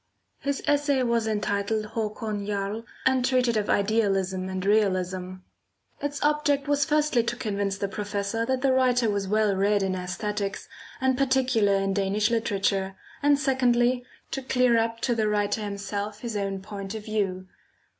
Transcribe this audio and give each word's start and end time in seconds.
His 0.39 0.63
essay 0.65 1.03
was 1.03 1.27
entitled 1.27 1.91
"Hakon 1.93 2.47
Jarl," 2.47 2.85
and 3.05 3.23
treated 3.23 3.55
of 3.55 3.69
Idealism 3.69 4.49
and 4.49 4.65
Realism. 4.65 5.33
Its 6.01 6.19
object 6.23 6.67
was 6.67 6.85
firstly 6.85 7.21
to 7.21 7.35
convince 7.35 7.77
the 7.77 7.87
professor 7.87 8.43
that 8.47 8.63
the 8.63 8.73
writer 8.73 9.11
was 9.11 9.27
well 9.27 9.55
read 9.55 9.83
in 9.83 9.93
æsthetics 9.93 10.67
and 10.99 11.19
particularly 11.19 11.83
in 11.83 11.93
Danish 11.93 12.31
literature, 12.31 12.95
and 13.21 13.37
secondly, 13.37 14.03
to 14.31 14.41
clear 14.41 14.75
up 14.79 15.01
to 15.01 15.13
the 15.13 15.27
writer 15.27 15.61
himself 15.61 16.21
his 16.21 16.35
own 16.35 16.63
point 16.63 16.95
of 16.95 17.05
view. 17.05 17.45